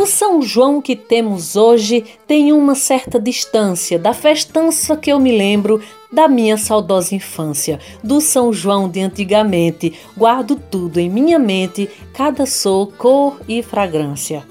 [0.05, 5.35] O São João que temos hoje tem uma certa distância da festança que eu me
[5.35, 5.81] lembro
[6.11, 9.93] da minha saudosa infância, do São João de antigamente.
[10.15, 14.45] Guardo tudo em minha mente, cada sou, cor e fragrância.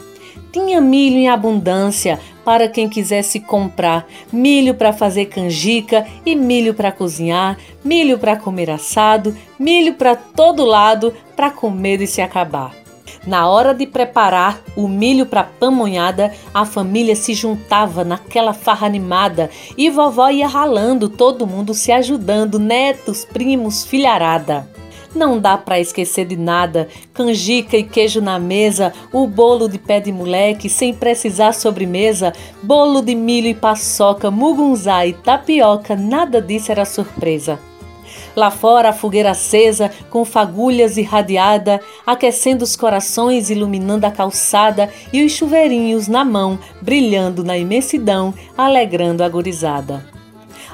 [0.50, 6.90] Tinha milho em abundância para quem quisesse comprar, milho para fazer canjica e milho para
[6.90, 12.83] cozinhar, milho para comer assado, milho para todo lado para comer e se acabar.
[13.26, 19.48] Na hora de preparar o milho para pamonhada, a família se juntava naquela farra animada
[19.78, 24.68] e vovó ia ralando, todo mundo se ajudando, netos, primos, filharada.
[25.14, 30.00] Não dá para esquecer de nada, canjica e queijo na mesa, o bolo de pé
[30.00, 36.72] de moleque sem precisar sobremesa, bolo de milho e paçoca, mugunzá e tapioca, nada disso
[36.72, 37.60] era surpresa.
[38.36, 45.24] Lá fora a fogueira acesa, com fagulhas irradiada, aquecendo os corações, iluminando a calçada, e
[45.24, 50.04] os chuveirinhos na mão, brilhando na imensidão, alegrando a gurizada.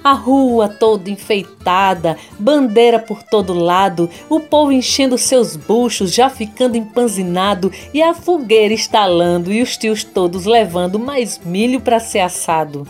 [0.02, 6.78] A rua toda enfeitada, bandeira por todo lado, o povo enchendo seus buchos, já ficando
[6.78, 12.86] empanzinado, e a fogueira estalando, e os tios todos levando mais milho para ser assado.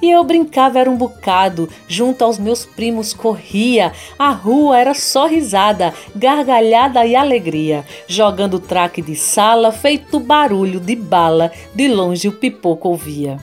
[0.00, 5.26] E eu brincava era um bocado, junto aos meus primos corria, a rua era só
[5.26, 12.32] risada, gargalhada e alegria, jogando traque de sala, feito barulho de bala, de longe o
[12.32, 13.38] pipoco ouvia.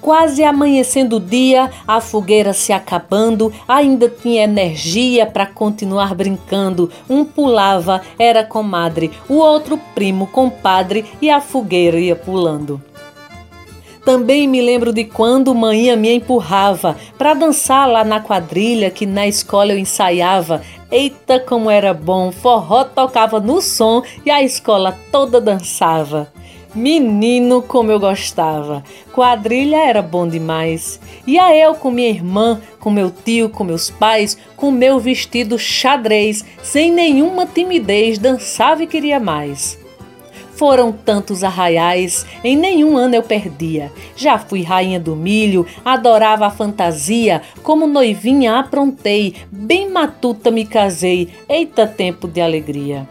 [0.00, 6.88] Quase amanhecendo o dia, a fogueira se acabando, ainda tinha energia para continuar brincando.
[7.10, 12.80] Um pulava, era comadre, o outro primo, compadre, e a fogueira ia pulando.
[14.06, 19.26] Também me lembro de quando manhã me empurrava para dançar lá na quadrilha que na
[19.26, 20.62] escola eu ensaiava.
[20.92, 22.30] Eita, como era bom!
[22.30, 26.32] Forró tocava no som e a escola toda dançava.
[26.72, 28.84] Menino, como eu gostava!
[29.12, 31.00] Quadrilha era bom demais.
[31.26, 36.44] Ia eu com minha irmã, com meu tio, com meus pais, com meu vestido xadrez,
[36.62, 39.84] sem nenhuma timidez, dançava e queria mais.
[40.56, 43.92] Foram tantos arraiais, em nenhum ano eu perdia.
[44.16, 51.28] Já fui rainha do milho, adorava a fantasia, como noivinha aprontei, bem matuta me casei,
[51.46, 53.06] eita tempo de alegria.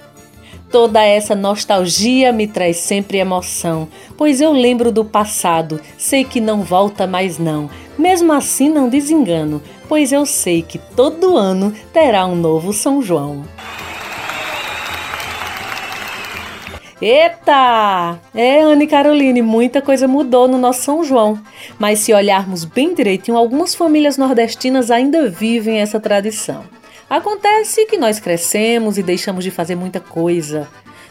[0.72, 3.88] Toda essa nostalgia me traz sempre emoção,
[4.18, 7.70] pois eu lembro do passado, sei que não volta mais não.
[7.96, 13.46] Mesmo assim não desengano, pois eu sei que todo ano terá um novo São João.
[17.02, 18.20] Eita!
[18.34, 21.38] É, Anne Caroline, muita coisa mudou no nosso São João.
[21.78, 26.64] Mas se olharmos bem direitinho, algumas famílias nordestinas ainda vivem essa tradição.
[27.10, 30.68] Acontece que nós crescemos e deixamos de fazer muita coisa.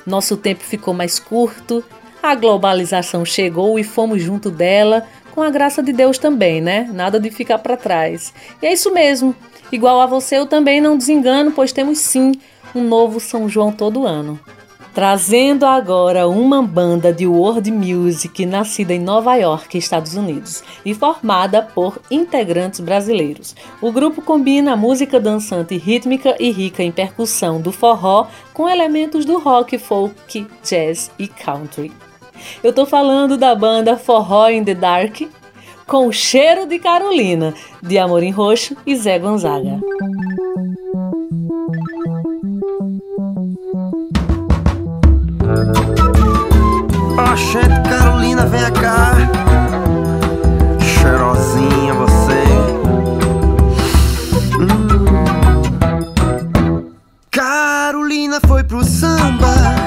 [0.07, 1.85] Nosso tempo ficou mais curto,
[2.22, 6.89] a globalização chegou e fomos junto dela, com a graça de Deus também, né?
[6.93, 8.32] Nada de ficar para trás.
[8.62, 9.35] E é isso mesmo.
[9.70, 12.32] Igual a você, eu também não desengano, pois temos sim
[12.74, 14.41] um novo São João todo ano.
[14.95, 21.62] Trazendo agora uma banda de world music nascida em Nova York, Estados Unidos, e formada
[21.74, 23.57] por integrantes brasileiros.
[23.82, 29.38] O grupo combina música dançante rítmica e rica em percussão do forró com elementos do
[29.38, 31.92] rock, folk, jazz e country.
[32.62, 35.22] Eu tô falando da banda Forró in the Dark,
[35.86, 39.80] com o cheiro de Carolina, de Amorim Roxo e Zé Gonzaga.
[47.32, 49.12] Oxente, Carolina, vem cá.
[50.80, 52.45] Cheirosinha você.
[54.59, 55.05] Hum.
[57.30, 59.84] Carolina foi pro samba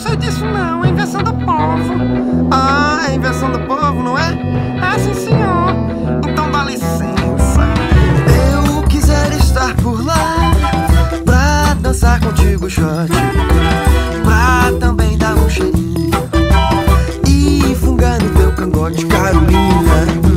[0.00, 2.48] sei disso não, é invenção do povo.
[2.50, 4.30] Ah, é invenção do povo, não é?
[4.80, 5.74] Ah, sim, senhor.
[6.26, 7.60] Então dá licença.
[8.54, 10.52] Eu quiser estar por lá
[11.24, 13.10] pra dançar contigo, shot.
[14.24, 16.10] Pra também dar um cheirinho
[17.26, 20.29] e fungar no teu cangote, Carolina.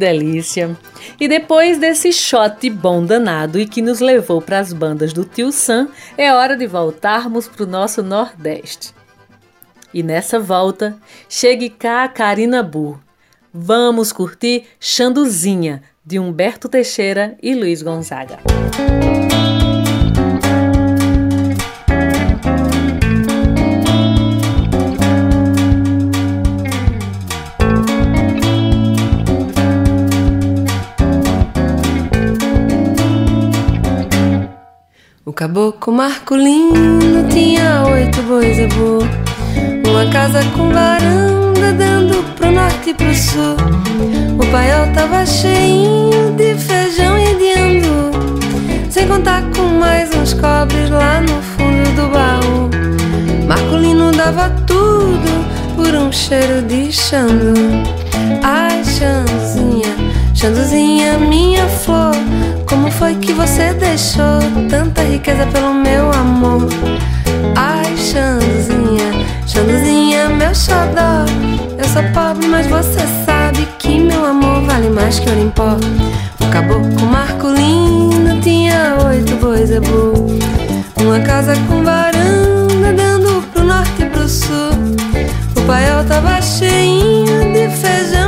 [0.00, 0.76] Delícia!
[1.20, 5.52] E depois desse shot bom danado e que nos levou para as bandas do Tio
[5.52, 5.88] Sam,
[6.18, 8.92] é hora de voltarmos para o nosso Nordeste.
[9.92, 10.96] E nessa volta,
[11.28, 12.68] chegue cá a Karina.
[13.52, 18.38] Vamos curtir Xanduzinha, de Humberto Teixeira e Luiz Gonzaga.
[35.30, 39.08] O caboclo Marcolino tinha oito bois e boa
[39.88, 43.54] Uma casa com varanda dando pro norte e pro sul.
[44.36, 48.90] O paiol tava cheinho de feijão e de andu.
[48.90, 53.46] Sem contar com mais uns cobres lá no fundo do baú.
[53.46, 57.54] Marcolino dava tudo por um cheiro de xandu
[58.42, 59.94] Ai, Xanduzinha,
[60.34, 62.16] Xanduzinha, minha flor
[62.70, 64.38] Como foi que você deixou
[64.70, 66.68] tanta riqueza pelo meu amor?
[67.56, 71.26] Ai, Xanduzinha, Xanduzinha, meu xodó.
[71.76, 75.76] Eu sou pobre, mas você sabe que meu amor vale mais que ouro em pó.
[76.40, 80.38] O caboclo Marcolino tinha oito bois ebu
[80.96, 84.70] Uma casa com varanda dando pro norte e pro sul.
[85.56, 88.19] O paiol tava cheinho de feijão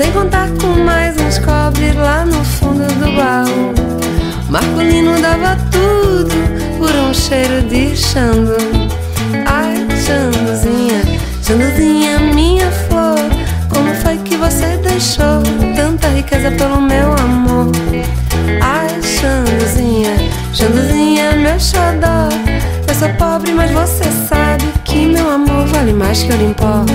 [0.00, 3.74] sem contar com mais uns cobres lá no fundo do baú.
[4.48, 6.34] Marcolino dava tudo
[6.78, 8.56] por um cheiro de xando.
[9.44, 11.02] Ai, xandozinha,
[11.42, 13.18] xandozinha, minha flor.
[13.68, 15.42] Como foi que você deixou
[15.76, 17.70] tanta riqueza pelo meu amor?
[18.62, 20.16] Ai, xandozinha,
[20.54, 22.30] xandozinha, meu xodó.
[22.88, 26.86] Eu sou pobre, mas você sabe que meu amor vale mais que o limpó.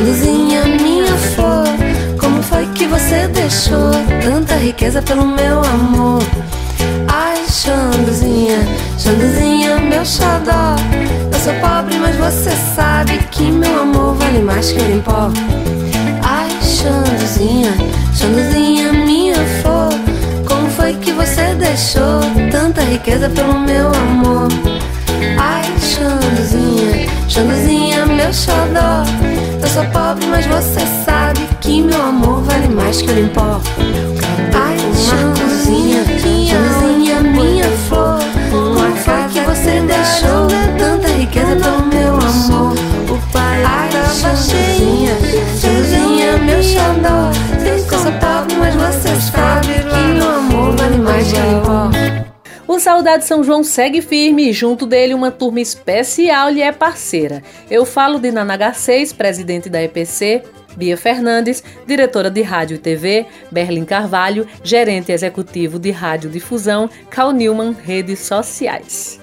[0.00, 1.66] Xanduzinha, minha flor.
[2.18, 3.90] Como foi que você deixou
[4.22, 6.22] tanta riqueza pelo meu amor?
[7.06, 10.76] Ai, Xanduzinha, Xanduzinha, meu xodó.
[11.30, 15.30] Eu sou pobre, mas você sabe que meu amor vale mais que o limpó.
[16.22, 17.74] Ai, Xanduzinha,
[18.14, 19.92] Xanduzinha, minha flor.
[20.48, 24.48] Como foi que você deixou tanta riqueza pelo meu amor?
[25.38, 29.04] Ai, Xanduzinha, Xanduzinha, meu xodó.
[29.60, 33.60] Eu sou pobre, mas você sabe que meu amor vale mais que o limpó.
[34.54, 38.18] Ai, Xanduzinha, Xanduzinha, minha flor.
[38.50, 40.48] Como foi que você deixou
[40.78, 42.74] tanta riqueza pelo meu amor?
[43.66, 45.18] Ai, Xanduzinha,
[45.60, 47.30] Xanduzinha, meu xodó.
[47.62, 51.90] Eu sou pobre, mas você sabe que meu amor vale mais que o limpó.
[52.80, 57.42] Saudade São João segue firme e junto dele uma turma especial lhe é parceira.
[57.70, 60.42] Eu falo de Nanaga 6, presidente da EPC,
[60.76, 67.32] Bia Fernandes, diretora de Rádio e TV, Berlim Carvalho, gerente executivo de Rádio Difusão, Cal
[67.32, 69.19] Newman, redes sociais.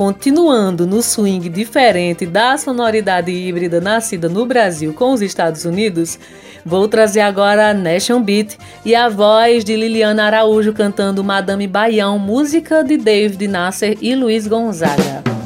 [0.00, 6.18] Continuando no swing diferente da sonoridade híbrida nascida no Brasil com os Estados Unidos,
[6.64, 12.18] vou trazer agora a Nation Beat e a voz de Liliana Araújo cantando Madame Baião,
[12.18, 15.39] música de David Nasser e Luiz Gonzaga.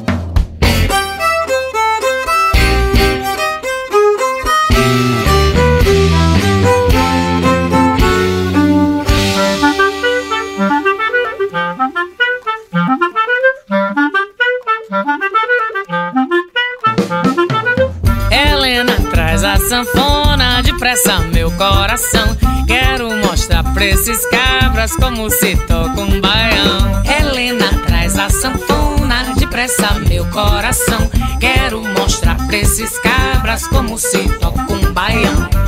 [20.95, 22.37] Depressa meu coração.
[22.65, 27.03] Quero mostrar pra esses cabras como se toca um baião.
[27.03, 31.09] Helena traz a sanfona depressa meu coração.
[31.39, 35.64] Quero mostrar pra esses cabras como se toca um baião.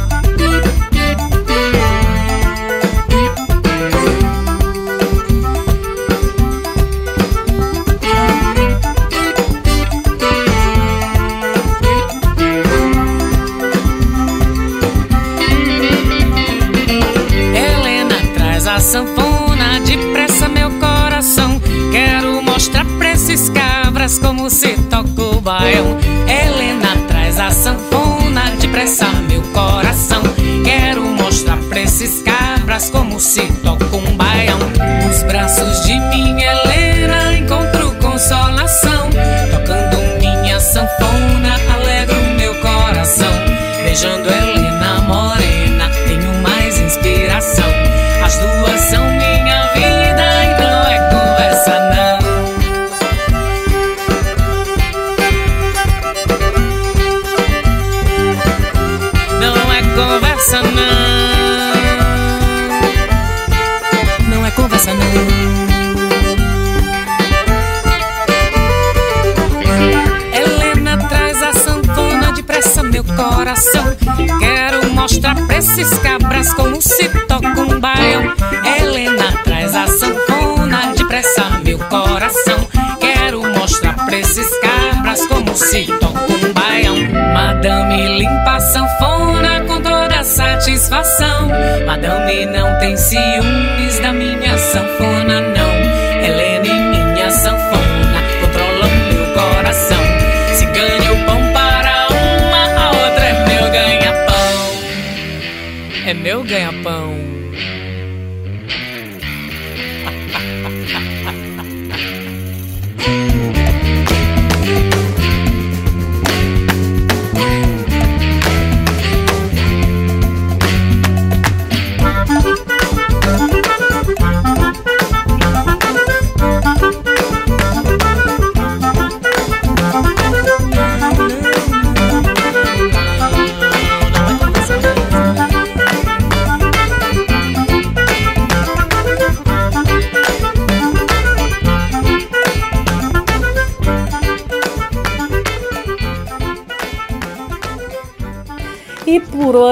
[106.17, 107.36] Meu ganha-pão.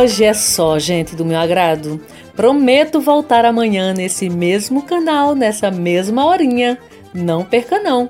[0.06, 2.00] Hoje é só, gente do meu agrado.
[2.36, 6.78] Prometo voltar amanhã nesse mesmo canal, nessa mesma horinha.
[7.12, 8.08] Não perca não.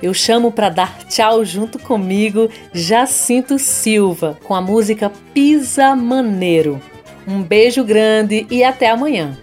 [0.00, 6.80] Eu chamo para dar tchau junto comigo Jacinto Silva com a música Pisa Maneiro.
[7.26, 9.36] Um beijo grande e até amanhã.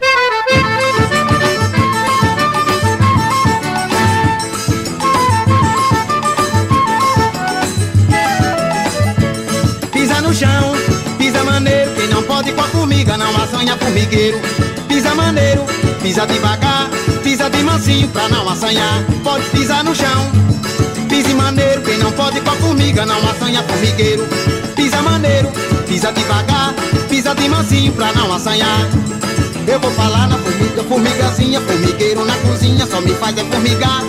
[12.37, 14.39] Pode com a formiga não assanha formigueiro.
[14.87, 15.65] Pisa maneiro,
[16.03, 16.87] pisa devagar,
[17.23, 19.03] pisa de mansinho pra não assanhar.
[19.23, 20.31] Pode pisar no chão,
[21.09, 24.23] pise maneiro, quem não pode com a formiga não assanha formigueiro.
[24.75, 25.51] Pisa maneiro,
[25.87, 26.75] pisa devagar,
[27.09, 28.87] pisa de mansinho pra não assanhar.
[29.67, 34.03] Eu vou falar na formiga, formigazinha, formigueiro na cozinha, só me faz é formigar.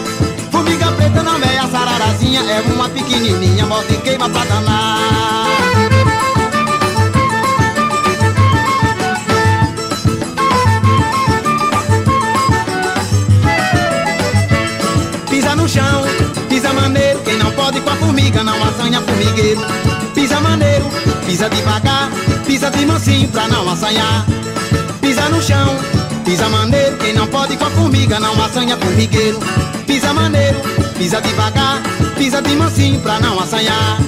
[0.52, 5.37] Formiga preta não é a sararazinha, é uma pequenininha, morte queima pra danar.
[15.68, 16.02] No chão,
[16.48, 19.60] pisa maneiro, quem não pode com a formiga não assanha formigueiro.
[20.14, 20.86] Pisa maneiro,
[21.26, 22.10] pisa devagar,
[22.46, 24.24] pisa de mansinho pra não assanhar.
[25.02, 25.78] Pisa no chão,
[26.24, 29.38] pisa maneiro, quem não pode com a formiga não assanha formigueiro.
[29.86, 30.58] Pisa maneiro,
[30.96, 31.82] pisa devagar,
[32.16, 33.98] pisa de mansinho pra não assanhar.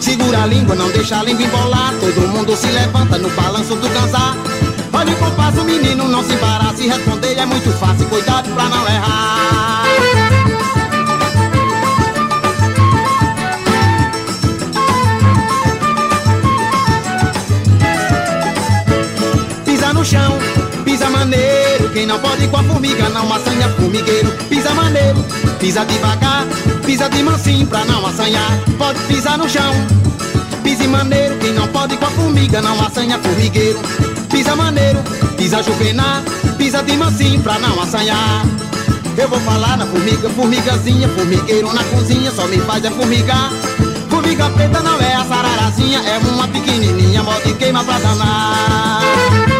[0.00, 1.94] Segura a língua, não deixa a língua embolar.
[1.98, 4.36] Todo mundo se levanta no balanço do cansar.
[4.92, 6.76] Olha o compasso, menino, não se embaraça.
[6.76, 10.39] Se responder é muito fácil, cuidado pra não errar.
[20.00, 20.38] No chão,
[20.82, 21.90] pisa maneiro.
[21.92, 24.30] Quem não pode com a formiga não assanha formigueiro.
[24.48, 25.22] Pisa maneiro,
[25.58, 26.46] pisa devagar,
[26.86, 28.50] pisa de mansinho pra não assanhar.
[28.78, 29.74] Pode pisar no chão,
[30.62, 31.36] pise maneiro.
[31.36, 33.78] Quem não pode com a formiga não assanha formigueiro.
[34.30, 35.00] Pisa maneiro,
[35.36, 36.22] pisa juvenar,
[36.56, 38.46] pisa de mansinho pra não assanhar.
[39.18, 43.50] Eu vou falar na formiga, formigazinha, formigueiro na cozinha, só me faz é formigar.
[44.08, 49.59] Formiga preta não é a sararazinha, é uma pequenininha, moda e queima pra danar.